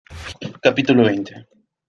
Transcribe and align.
capítulo 0.65 1.05
veinte. 1.09 1.33